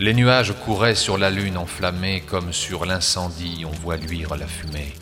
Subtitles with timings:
[0.00, 4.94] Les nuages couraient sur la lune enflammée comme sur l'incendie on voit luire la fumée,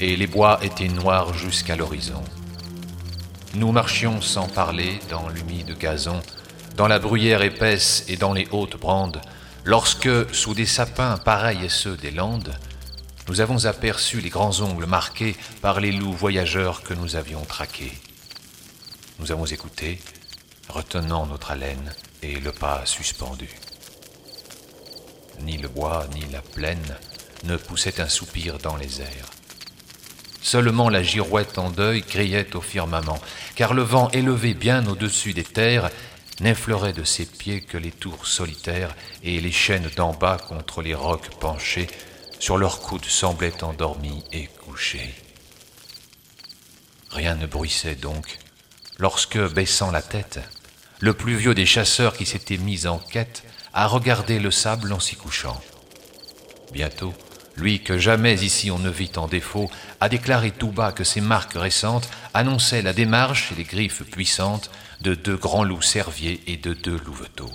[0.00, 2.24] et les bois étaient noirs jusqu'à l'horizon.
[3.56, 6.22] Nous marchions sans parler dans l'humide gazon,
[6.78, 9.20] dans la bruyère épaisse et dans les hautes brandes,
[9.64, 12.54] lorsque, sous des sapins pareils à ceux des landes,
[13.28, 17.92] nous avons aperçu les grands ongles marqués par les loups voyageurs que nous avions traqués.
[19.18, 20.00] Nous avons écouté,
[20.70, 23.50] retenant notre haleine et le pas suspendu.
[25.48, 26.94] Ni le bois, ni la plaine
[27.44, 29.30] ne poussaient un soupir dans les airs.
[30.42, 33.18] Seulement la girouette en deuil criait au firmament,
[33.54, 35.88] car le vent élevé bien au-dessus des terres
[36.40, 40.94] n'effleurait de ses pieds que les tours solitaires et les chaînes d'en bas contre les
[40.94, 41.88] rocs penchés,
[42.38, 45.14] sur leurs coudes semblaient endormis et couchés.
[47.10, 48.36] Rien ne bruissait donc,
[48.98, 50.40] lorsque, baissant la tête,
[51.00, 55.00] le plus vieux des chasseurs qui s'était mis en quête à regarder le sable en
[55.00, 55.60] s'y couchant.
[56.72, 57.14] Bientôt,
[57.56, 59.70] lui que jamais ici on ne vit en défaut,
[60.00, 64.70] a déclaré tout bas que ces marques récentes annonçaient la démarche et les griffes puissantes
[65.00, 67.52] de deux grands loups cerviers et de deux louveteaux.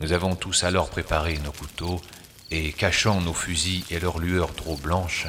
[0.00, 2.00] Nous avons tous alors préparé nos couteaux,
[2.50, 5.26] et cachant nos fusils et leurs lueurs trop blanches,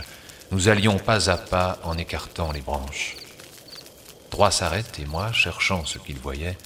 [0.51, 3.15] nous allions pas à pas en écartant les branches.
[4.29, 6.57] Trois s'arrêtent et moi, cherchant ce qu'ils voyaient,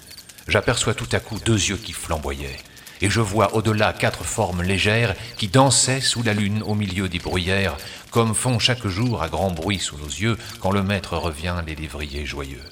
[0.48, 2.60] j'aperçois tout à coup deux yeux qui flamboyaient,
[3.02, 7.20] et je vois au-delà quatre formes légères qui dansaient sous la lune au milieu des
[7.20, 7.78] bruyères,
[8.12, 11.76] comme font chaque jour à grand bruit sous nos yeux quand le maître revient les
[11.76, 12.64] lévriers joyeux.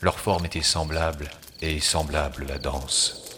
[0.00, 1.28] Leur forme était semblable,
[1.62, 3.36] et semblable la danse.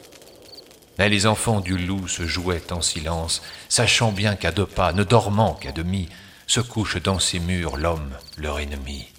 [0.99, 5.05] Mais les enfants du loup se jouaient en silence, sachant bien qu'à deux pas, ne
[5.05, 6.09] dormant qu'à demi,
[6.47, 9.12] se couche dans ces murs l'homme, leur ennemi.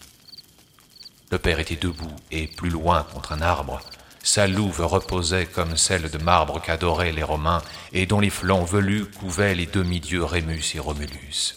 [1.34, 3.82] Le père était debout, et plus loin contre un arbre,
[4.22, 9.06] sa louve reposait comme celle de marbre qu'adoraient les Romains et dont les flancs velus
[9.06, 11.56] couvaient les demi-dieux Rémus et Romulus.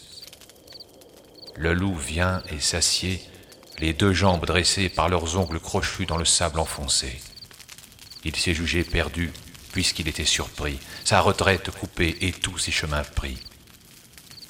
[1.57, 3.21] Le loup vient et s'assied,
[3.77, 7.21] les deux jambes dressées par leurs ongles crochus dans le sable enfoncé.
[8.23, 9.31] Il s'est jugé perdu,
[9.73, 13.37] puisqu'il était surpris, sa retraite coupée et tous ses chemins pris.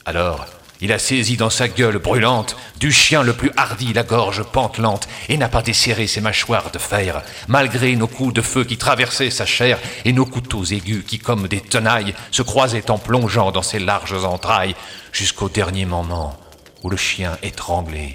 [0.06, 0.48] Alors,
[0.80, 5.08] il a saisi dans sa gueule brûlante du chien le plus hardi la gorge pantelante
[5.28, 9.32] et n'a pas desserré ses mâchoires de fer, malgré nos coups de feu qui traversaient
[9.32, 13.64] sa chair et nos couteaux aigus qui, comme des tenailles, se croisaient en plongeant dans
[13.64, 14.76] ses larges entrailles
[15.12, 16.38] jusqu'au dernier moment
[16.84, 18.14] où le chien étranglé,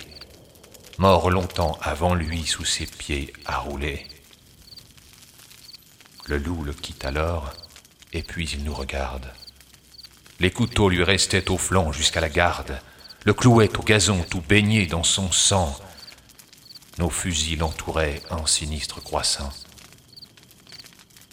[0.98, 4.06] mort longtemps avant lui sous ses pieds à rouler.
[6.26, 7.52] Le loup le quitte alors,
[8.12, 9.26] et puis il nous regarde.
[10.42, 12.76] Les couteaux lui restaient au flanc jusqu'à la garde,
[13.24, 15.78] le clouait au gazon tout baigné dans son sang.
[16.98, 19.52] Nos fusils l'entouraient en sinistre croissant.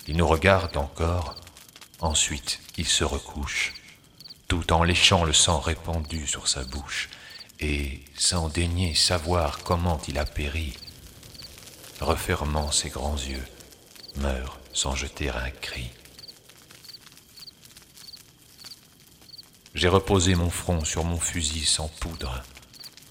[0.07, 1.33] Il nous regarde encore,
[2.01, 3.73] ensuite il se recouche,
[4.47, 7.09] tout en léchant le sang répandu sur sa bouche,
[7.59, 10.77] et sans daigner savoir comment il a péri,
[11.99, 13.47] refermant ses grands yeux,
[14.17, 15.89] meurt sans jeter un cri.
[19.75, 22.41] J'ai reposé mon front sur mon fusil sans poudre,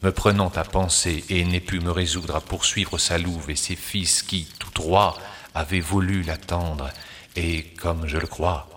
[0.03, 3.77] me prenant à penser et n'ai pu me résoudre à poursuivre sa louve et ses
[3.77, 5.17] fils qui, tout droit,
[5.55, 6.91] avaient voulu l'attendre,
[7.37, 8.69] et, comme je le crois,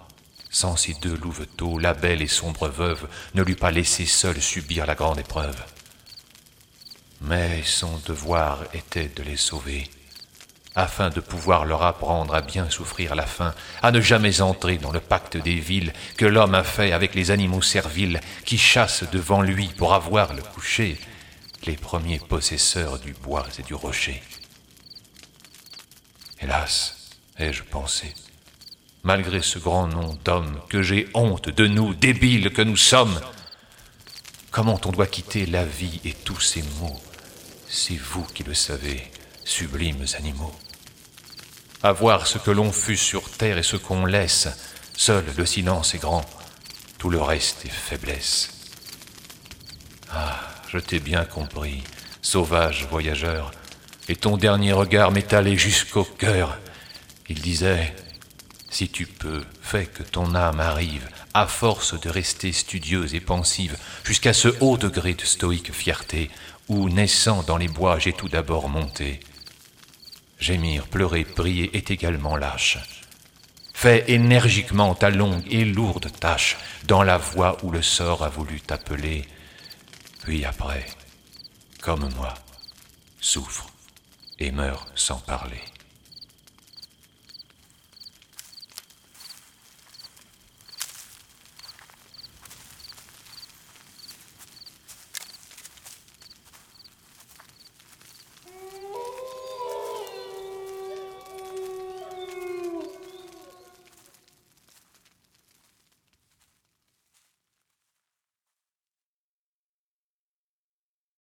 [0.51, 4.85] sans ces deux louveteaux, la belle et sombre veuve ne l'eût pas laissé seule subir
[4.85, 5.63] la grande épreuve.
[7.21, 9.89] Mais son devoir était de les sauver
[10.75, 14.91] afin de pouvoir leur apprendre à bien souffrir la faim, à ne jamais entrer dans
[14.91, 19.41] le pacte des villes que l'homme a fait avec les animaux serviles qui chassent devant
[19.41, 20.97] lui pour avoir le coucher,
[21.65, 24.21] les premiers possesseurs du bois et du rocher.
[26.39, 28.13] Hélas, ai-je pensé,
[29.03, 33.19] malgré ce grand nom d'homme, que j'ai honte de nous, débiles que nous sommes,
[34.51, 37.01] comment on doit quitter la vie et tous ces mots,
[37.67, 39.11] c'est vous qui le savez
[39.43, 40.53] sublimes animaux.
[41.83, 44.47] À voir ce que l'on fut sur terre et ce qu'on laisse,
[44.95, 46.25] seul le silence est grand,
[46.97, 48.51] tout le reste est faiblesse.
[50.11, 51.83] Ah, je t'ai bien compris,
[52.21, 53.51] sauvage voyageur,
[54.09, 56.57] et ton dernier regard m'est allé jusqu'au cœur.
[57.29, 57.95] Il disait,
[58.69, 63.77] si tu peux, fais que ton âme arrive, à force de rester studieuse et pensive,
[64.03, 66.29] jusqu'à ce haut degré de stoïque fierté,
[66.67, 69.19] où, naissant dans les bois, j'ai tout d'abord monté.
[70.41, 72.79] Gémir, pleurer, prier est également lâche.
[73.75, 78.59] Fais énergiquement ta longue et lourde tâche dans la voie où le sort a voulu
[78.59, 79.23] t'appeler,
[80.23, 80.87] puis après,
[81.79, 82.33] comme moi,
[83.19, 83.69] souffre
[84.39, 85.61] et meurs sans parler.